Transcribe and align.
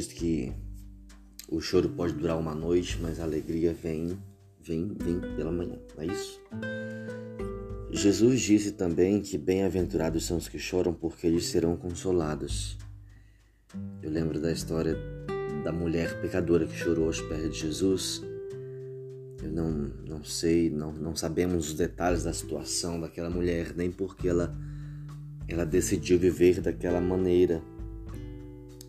diz 0.00 0.06
que 0.06 0.52
o 1.48 1.60
choro 1.60 1.88
pode 1.90 2.14
durar 2.14 2.38
uma 2.38 2.54
noite, 2.54 2.98
mas 3.02 3.18
a 3.18 3.24
alegria 3.24 3.74
vem, 3.74 4.18
vem, 4.62 4.96
vem 4.98 5.20
pela 5.36 5.50
manhã, 5.50 5.78
não 5.96 6.02
é 6.02 6.06
isso? 6.06 6.40
Jesus 7.90 8.40
disse 8.40 8.72
também 8.72 9.20
que 9.20 9.36
bem-aventurados 9.36 10.24
são 10.24 10.36
os 10.36 10.48
que 10.48 10.58
choram, 10.58 10.94
porque 10.94 11.26
eles 11.26 11.46
serão 11.46 11.76
consolados. 11.76 12.78
Eu 14.00 14.10
lembro 14.10 14.40
da 14.40 14.52
história 14.52 14.96
da 15.64 15.72
mulher 15.72 16.20
pecadora 16.20 16.66
que 16.66 16.76
chorou 16.76 17.06
aos 17.06 17.20
pés 17.20 17.52
de 17.52 17.58
Jesus. 17.58 18.22
Eu 19.42 19.50
não, 19.50 19.70
não 20.06 20.24
sei, 20.24 20.70
não, 20.70 20.92
não 20.92 21.16
sabemos 21.16 21.70
os 21.70 21.74
detalhes 21.74 22.22
da 22.22 22.32
situação 22.32 23.00
daquela 23.00 23.28
mulher, 23.28 23.74
nem 23.76 23.90
porque 23.90 24.28
ela, 24.28 24.56
ela 25.48 25.66
decidiu 25.66 26.18
viver 26.18 26.60
daquela 26.60 27.00
maneira. 27.00 27.60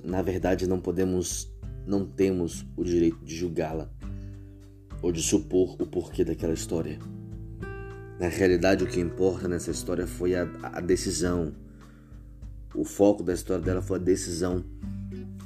Na 0.03 0.21
verdade, 0.21 0.67
não 0.67 0.79
podemos, 0.79 1.51
não 1.85 2.05
temos 2.05 2.65
o 2.75 2.83
direito 2.83 3.23
de 3.23 3.35
julgá-la 3.35 3.89
ou 5.01 5.11
de 5.11 5.21
supor 5.21 5.75
o 5.79 5.85
porquê 5.85 6.23
daquela 6.23 6.53
história. 6.53 6.99
Na 8.19 8.27
realidade, 8.27 8.83
o 8.83 8.87
que 8.87 8.99
importa 8.99 9.47
nessa 9.47 9.71
história 9.71 10.05
foi 10.05 10.35
a, 10.35 10.43
a 10.61 10.79
decisão. 10.79 11.53
O 12.75 12.83
foco 12.83 13.23
da 13.23 13.33
história 13.33 13.63
dela 13.63 13.81
foi 13.81 13.97
a 13.97 14.01
decisão 14.01 14.63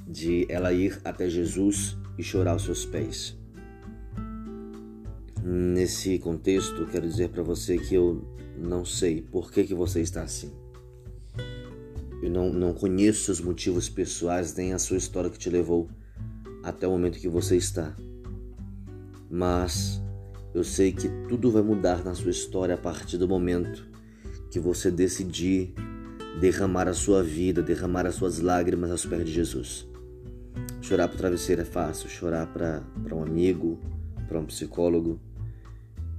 de 0.07 0.45
ela 0.49 0.73
ir 0.73 0.99
até 1.03 1.29
Jesus 1.29 1.97
e 2.17 2.23
chorar 2.23 2.51
aos 2.51 2.63
seus 2.63 2.85
pés. 2.85 3.37
Nesse 5.43 6.17
contexto, 6.19 6.85
quero 6.87 7.07
dizer 7.07 7.29
para 7.29 7.43
você 7.43 7.77
que 7.77 7.95
eu 7.95 8.21
não 8.57 8.83
sei 8.83 9.21
por 9.21 9.51
que, 9.51 9.63
que 9.63 9.73
você 9.73 10.01
está 10.01 10.23
assim. 10.23 10.51
Eu 12.25 12.31
não, 12.31 12.51
não 12.51 12.73
conheço 12.73 13.25
seus 13.25 13.39
motivos 13.39 13.87
pessoais 13.87 14.55
nem 14.55 14.73
a 14.73 14.79
sua 14.79 14.97
história 14.97 15.29
que 15.29 15.37
te 15.37 15.47
levou 15.47 15.87
até 16.63 16.87
o 16.87 16.91
momento 16.91 17.19
que 17.19 17.29
você 17.29 17.55
está. 17.55 17.95
Mas 19.29 20.01
eu 20.51 20.63
sei 20.63 20.91
que 20.91 21.07
tudo 21.29 21.51
vai 21.51 21.61
mudar 21.61 22.03
na 22.03 22.15
sua 22.15 22.31
história 22.31 22.73
a 22.73 22.77
partir 22.79 23.19
do 23.19 23.27
momento 23.27 23.87
que 24.49 24.59
você 24.59 24.89
decidir 24.89 25.75
derramar 26.41 26.87
a 26.87 26.95
sua 26.95 27.21
vida, 27.21 27.61
derramar 27.61 28.07
as 28.07 28.15
suas 28.15 28.39
lágrimas 28.39 28.89
aos 28.89 29.05
pés 29.05 29.23
de 29.23 29.31
Jesus. 29.31 29.87
Chorar 30.81 31.07
para 31.07 31.15
o 31.15 31.17
travesseiro 31.19 31.61
é 31.61 31.65
fácil, 31.65 32.09
chorar 32.09 32.47
para 32.47 32.81
um 33.15 33.21
amigo, 33.21 33.79
para 34.27 34.39
um 34.39 34.45
psicólogo 34.47 35.19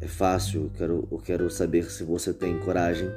é 0.00 0.06
fácil. 0.06 0.64
Eu 0.64 0.70
quero, 0.70 1.08
eu 1.10 1.18
quero 1.18 1.50
saber 1.50 1.90
se 1.90 2.04
você 2.04 2.32
tem 2.32 2.58
coragem, 2.60 3.08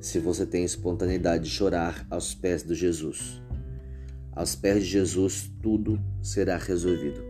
se 0.00 0.18
você 0.18 0.46
tem 0.46 0.64
espontaneidade 0.64 1.44
de 1.44 1.50
chorar 1.50 2.06
aos 2.10 2.34
pés 2.34 2.62
de 2.62 2.74
Jesus. 2.74 3.42
Aos 4.32 4.54
pés 4.54 4.84
de 4.84 4.90
Jesus 4.90 5.50
tudo 5.60 6.00
será 6.22 6.56
resolvido. 6.56 7.20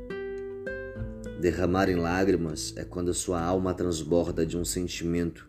Derramar 1.40 1.88
em 1.88 1.96
lágrimas 1.96 2.74
é 2.76 2.84
quando 2.84 3.10
a 3.10 3.14
sua 3.14 3.40
alma 3.40 3.72
transborda 3.72 4.44
de 4.44 4.58
um 4.58 4.64
sentimento 4.64 5.48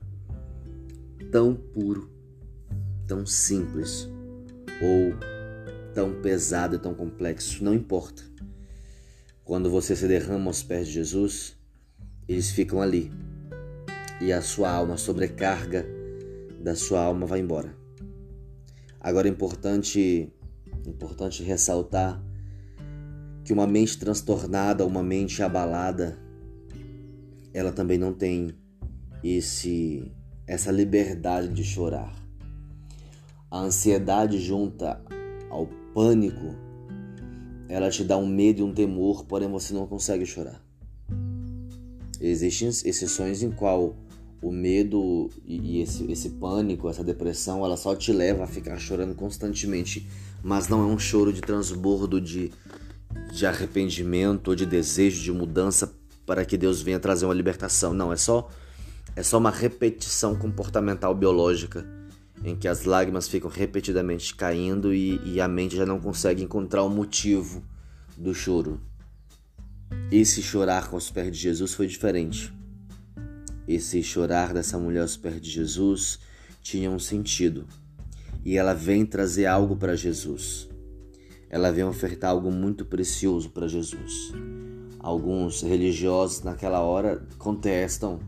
tão 1.32 1.56
puro, 1.56 2.10
tão 3.06 3.26
simples 3.26 4.10
ou 4.82 5.14
tão 5.94 6.22
pesado 6.22 6.76
e 6.76 6.80
tão 6.80 6.94
complexo, 6.94 7.64
não 7.64 7.74
importa. 7.74 8.24
Quando 9.44 9.70
você 9.70 9.96
se 9.96 10.08
derrama 10.08 10.48
aos 10.48 10.64
pés 10.64 10.88
de 10.88 10.94
Jesus, 10.94 11.58
eles 12.28 12.52
ficam 12.52 12.82
ali 12.82 13.12
e 14.22 14.32
a 14.32 14.42
sua 14.42 14.70
alma, 14.70 14.96
sobrecarga 14.98 15.99
da 16.60 16.76
sua 16.76 17.02
alma 17.02 17.26
vai 17.26 17.40
embora. 17.40 17.76
Agora 19.00 19.28
é 19.28 19.32
importante, 19.32 20.32
importante 20.86 21.44
ressaltar 21.44 22.22
que 23.44 23.54
uma 23.54 23.66
mente 23.66 23.98
transtornada, 23.98 24.86
uma 24.86 25.02
mente 25.02 25.42
abalada, 25.42 26.18
ela 27.54 27.72
também 27.72 27.98
não 27.98 28.14
tem 28.14 28.52
esse 29.24 30.12
essa 30.46 30.72
liberdade 30.72 31.48
de 31.50 31.64
chorar. 31.64 32.14
A 33.52 33.60
ansiedade 33.60 34.40
junta 34.40 35.00
ao 35.50 35.68
pânico, 35.94 36.56
ela 37.68 37.90
te 37.90 38.04
dá 38.04 38.18
um 38.18 38.28
medo 38.28 38.62
e 38.62 38.64
um 38.64 38.74
temor, 38.74 39.26
porém 39.26 39.48
você 39.48 39.74
não 39.74 39.86
consegue 39.86 40.26
chorar. 40.26 40.60
Existem 42.20 42.68
exceções 42.68 43.44
em 43.44 43.52
qual 43.52 43.96
o 44.42 44.52
medo 44.52 45.30
e 45.46 45.82
esse, 45.82 46.10
esse 46.12 46.30
pânico, 46.32 46.90
essa 46.90 47.04
depressão, 47.04 47.66
ela 47.66 47.76
só 47.76 47.96
te 47.96 48.14
leva 48.14 48.44
a 48.44 48.48
ficar 48.48 48.78
chorando 48.78 49.14
constantemente, 49.16 50.08
mas 50.42 50.68
não 50.68 50.82
é 50.82 50.86
um 50.86 50.98
choro 50.98 51.34
de 51.34 51.42
transbordo 51.42 52.22
de 52.22 52.52
de 53.32 53.46
arrependimento 53.46 54.50
ou 54.50 54.56
de 54.56 54.66
desejo 54.66 55.22
de 55.22 55.32
mudança 55.32 55.94
para 56.26 56.46
que 56.46 56.58
Deus 56.58 56.82
venha 56.82 57.00
trazer 57.00 57.26
uma 57.26 57.34
libertação. 57.34 57.94
Não, 57.94 58.14
é 58.14 58.18
só 58.18 58.50
é 59.16 59.24
só 59.24 59.38
uma 59.38 59.52
repetição 59.52 60.36
comportamental 60.36 61.14
biológica 61.16 61.86
em 62.44 62.56
que 62.56 62.68
as 62.68 62.86
lágrimas 62.86 63.28
ficam 63.28 63.50
repetidamente 63.50 64.34
caindo 64.36 64.94
e, 64.94 65.20
e 65.26 65.42
a 65.42 65.48
mente 65.48 65.76
já 65.76 65.86
não 65.86 66.00
consegue 66.00 66.44
encontrar 66.44 66.84
o 66.84 66.90
motivo 66.90 67.64
do 68.16 68.34
choro. 68.34 68.80
Esse 70.12 70.42
chorar 70.42 70.90
com 70.90 70.96
os 70.96 71.10
pés 71.10 71.32
de 71.32 71.38
Jesus 71.38 71.74
foi 71.74 71.88
diferente. 71.88 72.54
Esse 73.70 74.04
chorar 74.04 74.54
dessa 74.54 74.78
mulher 74.78 75.02
aos 75.02 75.16
pés 75.16 75.40
de 75.40 75.50
Jesus 75.50 76.20
tinha 76.62 76.92
um 76.92 77.00
sentido. 77.00 77.66
E 78.44 78.58
ela 78.58 78.74
vem 78.74 79.06
trazer 79.06 79.46
algo 79.46 79.78
para 79.78 79.96
Jesus 79.96 80.70
ela 81.50 81.72
vem 81.72 81.84
ofertar 81.84 82.30
algo 82.30 82.52
muito 82.52 82.86
precioso 82.86 83.50
para 83.50 83.68
Jesus. 83.68 84.32
Alguns 85.00 85.62
religiosos 85.62 86.44
naquela 86.44 86.82
hora 86.82 87.26
contestam 87.38 88.20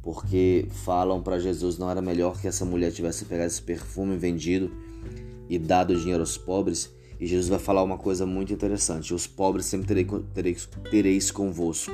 porque 0.00 0.68
falam 0.84 1.22
para 1.22 1.38
Jesus 1.38 1.78
não 1.78 1.90
era 1.90 2.00
melhor 2.00 2.40
que 2.40 2.46
essa 2.46 2.64
mulher 2.64 2.92
tivesse 2.92 3.24
pegado 3.24 3.48
esse 3.48 3.62
perfume 3.62 4.16
vendido 4.16 4.70
e 5.48 5.58
dado 5.58 5.96
dinheiro 5.96 6.20
aos 6.22 6.38
pobres. 6.38 6.90
E 7.18 7.26
Jesus 7.26 7.48
vai 7.48 7.58
falar 7.58 7.82
uma 7.82 7.98
coisa 7.98 8.24
muito 8.26 8.52
interessante: 8.52 9.14
os 9.14 9.26
pobres 9.26 9.66
sempre 9.66 9.86
terei, 9.86 10.04
tereis, 10.34 10.68
tereis 10.90 11.30
convosco. 11.30 11.92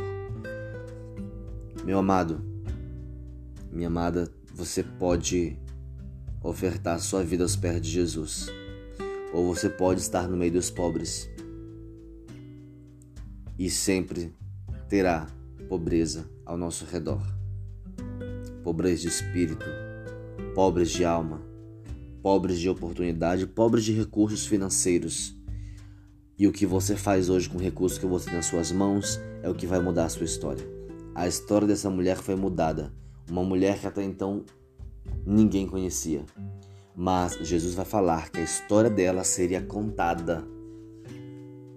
Meu 1.84 1.98
amado, 1.98 2.42
minha 3.70 3.88
amada, 3.88 4.30
você 4.54 4.82
pode 4.82 5.58
ofertar 6.42 7.00
sua 7.00 7.22
vida 7.22 7.42
aos 7.42 7.56
pés 7.56 7.80
de 7.80 7.90
Jesus 7.90 8.48
ou 9.32 9.46
você 9.54 9.68
pode 9.68 10.00
estar 10.00 10.28
no 10.28 10.36
meio 10.36 10.52
dos 10.52 10.70
pobres 10.70 11.28
e 13.58 13.68
sempre 13.68 14.32
terá 14.88 15.26
pobreza 15.68 16.28
ao 16.46 16.56
nosso 16.56 16.84
redor. 16.84 17.20
Pobreza 18.62 19.02
de 19.02 19.08
espírito, 19.08 19.66
pobres 20.54 20.90
de 20.90 21.04
alma, 21.04 21.42
pobres 22.22 22.58
de 22.58 22.68
oportunidade, 22.68 23.46
pobres 23.46 23.84
de 23.84 23.92
recursos 23.92 24.46
financeiros. 24.46 25.36
E 26.38 26.46
o 26.46 26.52
que 26.52 26.66
você 26.66 26.96
faz 26.96 27.28
hoje 27.28 27.48
com 27.48 27.58
o 27.58 27.60
recurso 27.60 27.98
que 27.98 28.06
você 28.06 28.26
tem 28.26 28.34
nas 28.34 28.46
suas 28.46 28.70
mãos 28.70 29.18
é 29.42 29.48
o 29.48 29.54
que 29.54 29.66
vai 29.66 29.80
mudar 29.80 30.04
a 30.04 30.08
sua 30.08 30.24
história. 30.24 30.64
A 31.14 31.26
história 31.26 31.66
dessa 31.66 31.90
mulher 31.90 32.16
foi 32.16 32.36
mudada. 32.36 32.92
Uma 33.30 33.42
mulher 33.42 33.78
que 33.78 33.86
até 33.86 34.02
então 34.02 34.44
ninguém 35.26 35.66
conhecia 35.66 36.24
mas 37.00 37.38
Jesus 37.40 37.74
vai 37.74 37.84
falar 37.84 38.28
que 38.28 38.40
a 38.40 38.42
história 38.42 38.90
dela 38.90 39.22
seria 39.22 39.62
contada. 39.62 40.44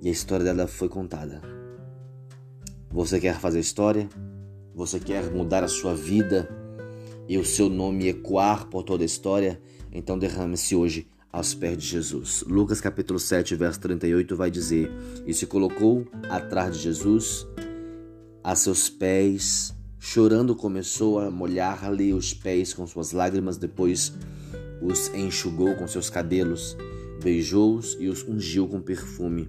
E 0.01 0.09
a 0.09 0.11
história 0.11 0.43
dela 0.43 0.65
foi 0.65 0.89
contada. 0.89 1.39
Você 2.89 3.19
quer 3.19 3.39
fazer 3.39 3.59
história? 3.59 4.09
Você 4.73 4.99
quer 4.99 5.29
mudar 5.29 5.63
a 5.63 5.67
sua 5.67 5.93
vida 5.93 6.49
e 7.29 7.37
o 7.37 7.45
seu 7.45 7.69
nome 7.69 8.07
ecoar 8.07 8.65
por 8.65 8.81
toda 8.81 9.03
a 9.03 9.05
história? 9.05 9.61
Então 9.91 10.17
derrame-se 10.17 10.75
hoje 10.75 11.07
aos 11.31 11.53
pés 11.53 11.77
de 11.77 11.85
Jesus. 11.85 12.43
Lucas 12.47 12.81
capítulo 12.81 13.19
7, 13.19 13.53
verso 13.53 13.79
38 13.79 14.35
vai 14.35 14.49
dizer: 14.49 14.91
E 15.27 15.35
se 15.35 15.45
colocou 15.45 16.03
atrás 16.31 16.77
de 16.77 16.81
Jesus, 16.81 17.45
a 18.43 18.55
seus 18.55 18.89
pés, 18.89 19.71
chorando 20.03 20.55
começou 20.55 21.19
a 21.19 21.29
molhar-lhe 21.29 22.11
os 22.11 22.33
pés 22.33 22.73
com 22.73 22.87
suas 22.87 23.11
lágrimas, 23.11 23.55
depois 23.57 24.11
os 24.81 25.13
enxugou 25.13 25.75
com 25.75 25.87
seus 25.87 26.09
cabelos, 26.09 26.75
beijou-os 27.23 27.95
e 27.99 28.07
os 28.07 28.27
ungiu 28.27 28.67
com 28.67 28.81
perfume. 28.81 29.47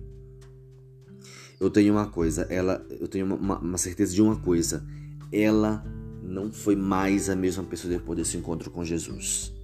Eu 1.59 1.71
tenho 1.71 1.95
uma 1.95 2.07
coisa, 2.07 2.43
ela, 2.51 2.85
eu 2.91 3.09
tenho 3.09 3.25
uma, 3.35 3.59
uma 3.59 3.79
certeza 3.79 4.15
de 4.15 4.21
uma 4.21 4.37
coisa, 4.37 4.85
ela 5.33 5.83
não 6.23 6.53
foi 6.53 6.77
mais 6.77 7.31
a 7.31 7.35
mesma 7.35 7.65
pessoa 7.65 7.91
depois 7.91 8.19
desse 8.19 8.37
encontro 8.37 8.71
com 8.71 8.85
Jesus. 8.85 9.55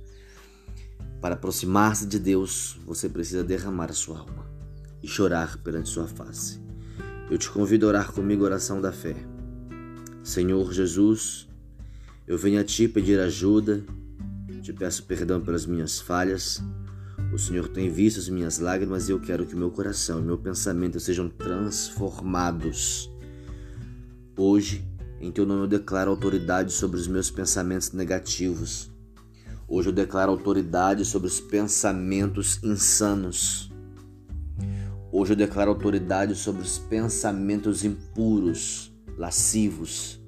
Para 1.21 1.35
aproximar-se 1.35 2.07
de 2.07 2.19
Deus, 2.19 2.81
você 2.87 3.11
precisa 3.11 3.45
derramar 3.45 3.91
a 3.91 3.95
sua 3.95 4.21
alma 4.21 4.51
e 5.03 5.07
chorar 5.07 5.59
perante 5.59 5.91
sua 5.91 6.09
face. 6.09 6.59
Eu 7.31 7.37
te 7.37 7.51
convido 7.51 7.85
a 7.85 7.91
orar 7.91 8.11
comigo 8.11 8.45
a 8.45 8.47
oração 8.47 8.81
da 8.81 8.91
fé. 8.91 9.15
Senhor 10.29 10.73
Jesus, 10.73 11.49
eu 12.27 12.37
venho 12.37 12.61
a 12.61 12.65
ti 12.65 12.87
pedir 12.87 13.19
ajuda 13.19 13.85
te 14.69 14.73
peço 14.75 15.05
perdão 15.05 15.41
pelas 15.41 15.65
minhas 15.65 15.99
falhas. 15.99 16.63
O 17.33 17.39
Senhor 17.39 17.69
tem 17.69 17.89
visto 17.89 18.19
as 18.19 18.29
minhas 18.29 18.59
lágrimas 18.59 19.09
e 19.09 19.13
eu 19.13 19.19
quero 19.19 19.47
que 19.47 19.55
o 19.55 19.59
meu 19.59 19.71
coração 19.71 20.21
e 20.21 20.23
meu 20.23 20.37
pensamento 20.37 21.01
sejam 21.01 21.27
transformados. 21.31 23.11
Hoje, 24.37 24.87
em 25.23 25.33
teu 25.33 25.47
nome 25.47 25.63
eu 25.63 25.67
declaro 25.67 26.11
autoridade 26.11 26.71
sobre 26.71 26.99
os 26.99 27.09
meus 27.09 27.31
pensamentos 27.31 27.93
negativos. 27.93 28.91
Hoje 29.67 29.89
eu 29.89 29.93
declaro 29.95 30.33
autoridade 30.33 31.03
sobre 31.07 31.29
os 31.29 31.41
pensamentos 31.41 32.63
insanos. 32.63 33.73
Hoje 35.11 35.33
eu 35.33 35.37
declaro 35.37 35.71
autoridade 35.71 36.35
sobre 36.35 36.61
os 36.61 36.77
pensamentos 36.77 37.87
impuros, 37.87 38.88
lascivos. 39.19 40.21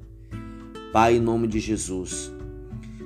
Pai, 0.92 1.16
em 1.16 1.20
nome 1.20 1.46
de 1.46 1.60
Jesus, 1.60 2.32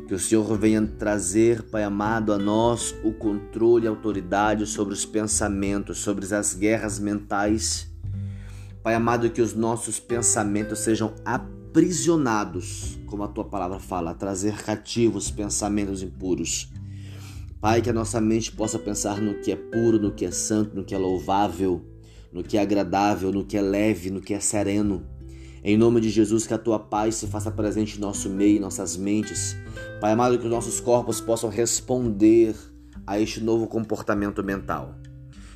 que 0.09 0.15
o 0.15 0.19
Senhor 0.19 0.57
venha 0.57 0.81
trazer, 0.87 1.63
Pai 1.65 1.85
amado, 1.85 2.33
a 2.33 2.39
nós 2.39 2.95
o 3.05 3.13
controle 3.13 3.85
e 3.85 3.89
autoridade 3.89 4.67
sobre 4.67 4.95
os 4.95 5.05
pensamentos, 5.05 5.99
sobre 5.99 6.35
as 6.35 6.55
guerras 6.55 6.99
mentais. 6.99 7.93
Pai 8.83 8.95
amado, 8.95 9.29
que 9.31 9.43
os 9.43 9.55
nossos 9.55 10.01
pensamentos 10.01 10.79
sejam 10.79 11.15
aprisionados, 11.23 12.99
como 13.07 13.23
a 13.23 13.29
tua 13.29 13.45
palavra 13.45 13.79
fala, 13.79 14.13
a 14.13 14.15
trazer 14.15 14.57
cativos 14.63 15.31
pensamentos 15.31 16.03
impuros. 16.03 16.73
Pai, 17.61 17.83
que 17.83 17.91
a 17.91 17.95
nossa 17.95 18.21
mente 18.21 18.53
possa 18.53 18.79
pensar 18.79 19.21
no 19.21 19.41
que 19.41 19.53
é 19.53 19.57
puro, 19.57 19.99
no 19.99 20.13
que 20.13 20.25
é 20.25 20.31
santo, 20.31 20.75
no 20.75 20.85
que 20.85 20.95
é 20.95 20.99
louvável, 20.99 21.83
no 22.33 22.43
que 22.43 22.59
é 22.59 22.63
agradável, 22.63 23.31
no 23.33 23.45
que 23.45 23.57
é 23.57 23.63
leve, 23.63 24.11
no 24.11 24.21
que 24.21 24.35
é 24.35 24.41
sereno. 24.41 25.14
Em 25.67 25.79
nome 25.79 25.99
de 25.99 26.11
Jesus, 26.11 26.47
que 26.47 26.53
a 26.53 26.59
tua 26.59 26.79
paz 26.79 27.15
se 27.15 27.27
faça 27.27 27.51
presente 27.51 27.97
em 27.97 28.01
nosso 28.01 28.29
meio, 28.29 28.59
em 28.59 28.61
nossas 28.61 28.99
mentes. 28.99 29.57
Pai 29.99 30.13
amado, 30.13 30.39
que 30.39 30.45
os 30.45 30.51
nossos 30.51 30.79
corpos 30.79 31.23
possam 31.23 31.49
responder 31.49 32.55
a 33.07 33.19
este 33.19 33.41
novo 33.41 33.67
comportamento 33.67 34.45
mental. 34.45 34.95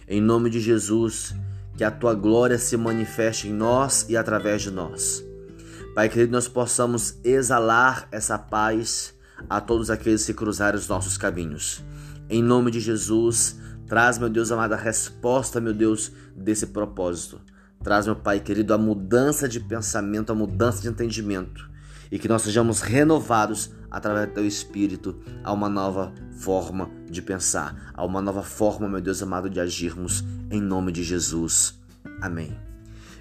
Em 0.09 0.19
nome 0.19 0.49
de 0.49 0.61
Jesus, 0.61 1.35
que 1.77 1.85
a 1.85 1.91
tua 1.91 2.15
glória 2.15 2.59
se 2.59 2.75
manifeste 2.75 3.49
em 3.49 3.53
nós 3.53 4.07
e 4.09 4.17
através 4.17 4.63
de 4.63 4.71
nós. 4.71 5.23
Pai 5.95 6.09
querido, 6.09 6.33
nós 6.33 6.49
possamos 6.49 7.19
exalar 7.23 8.09
essa 8.11 8.39
paz 8.39 9.13
a 9.47 9.61
todos 9.61 9.91
aqueles 9.91 10.25
que 10.25 10.33
cruzarem 10.33 10.81
os 10.81 10.89
nossos 10.89 11.19
caminhos. 11.19 11.85
Em 12.31 12.43
nome 12.43 12.71
de 12.71 12.81
Jesus, 12.81 13.61
traz, 13.87 14.17
meu 14.17 14.31
Deus 14.31 14.51
amado, 14.51 14.73
a 14.73 14.77
resposta, 14.77 15.61
meu 15.61 15.75
Deus, 15.75 16.11
desse 16.35 16.69
propósito. 16.69 17.39
Traz, 17.83 18.07
meu 18.07 18.17
Pai 18.17 18.41
querido, 18.41 18.75
a 18.75 18.79
mudança 18.79 19.49
de 19.49 19.61
pensamento, 19.61 20.33
a 20.33 20.35
mudança 20.35 20.83
de 20.83 20.89
entendimento 20.89 21.69
e 22.11 22.19
que 22.19 22.29
nós 22.29 22.43
sejamos 22.43 22.81
renovados 22.81 23.71
através 23.91 24.29
do 24.29 24.35
Teu 24.35 24.47
Espírito 24.47 25.17
a 25.45 25.53
uma 25.53 25.69
nova 25.69 26.13
forma 26.39 26.91
de 27.09 27.23
pensar, 27.23 27.93
a 27.95 28.05
uma 28.05 28.21
nova 28.21 28.43
forma, 28.43 28.89
meu 28.89 29.01
Deus 29.01 29.23
amado, 29.23 29.49
de 29.49 29.61
agirmos 29.61 30.25
em 30.51 30.61
nome 30.61 30.93
de 30.93 31.03
Jesus. 31.03 31.79
Amém. 32.21 32.57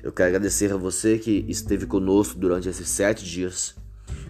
Eu 0.02 0.12
quero 0.12 0.30
agradecer 0.30 0.72
a 0.72 0.78
você 0.78 1.18
que 1.18 1.46
esteve 1.48 1.86
conosco 1.86 2.40
durante 2.40 2.70
esses 2.70 2.88
sete 2.88 3.26
dias. 3.26 3.76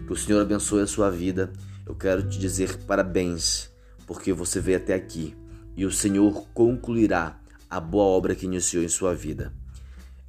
Que 0.06 0.12
o 0.12 0.16
Senhor 0.16 0.40
abençoe 0.40 0.82
a 0.82 0.86
sua 0.86 1.10
vida. 1.10 1.52
Eu 1.86 1.94
quero 1.94 2.28
te 2.28 2.38
dizer 2.38 2.78
parabéns, 2.84 3.70
porque 4.06 4.32
você 4.32 4.60
veio 4.60 4.78
até 4.78 4.94
aqui 4.94 5.36
e 5.76 5.84
o 5.84 5.92
Senhor 5.92 6.46
concluirá 6.52 7.38
a 7.70 7.78
boa 7.78 8.04
obra 8.04 8.34
que 8.34 8.46
iniciou 8.46 8.82
em 8.82 8.88
sua 8.88 9.14
vida. 9.14 9.52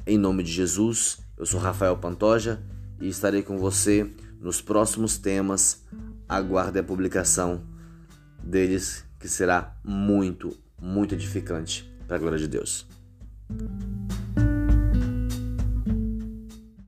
Em 0.09 0.17
nome 0.17 0.41
de 0.41 0.51
Jesus, 0.51 1.19
eu 1.37 1.45
sou 1.45 1.59
Rafael 1.59 1.95
Pantoja 1.95 2.59
e 2.99 3.07
estarei 3.07 3.43
com 3.43 3.59
você 3.59 4.11
nos 4.41 4.59
próximos 4.59 5.19
temas. 5.19 5.85
Aguarde 6.27 6.79
a 6.79 6.83
publicação 6.83 7.61
deles, 8.43 9.05
que 9.19 9.27
será 9.27 9.77
muito, 9.83 10.57
muito 10.81 11.13
edificante 11.13 11.87
para 12.07 12.15
a 12.15 12.19
glória 12.19 12.39
de 12.39 12.47
Deus. 12.47 12.87